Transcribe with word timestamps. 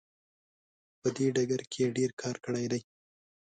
په 0.99 1.07
دې 1.15 1.27
ډګر 1.35 1.61
کې 1.71 1.79
یې 1.83 1.93
ډیر 1.97 2.11
کار 2.21 2.35
کړی 2.45 2.65
دی. 2.71 2.81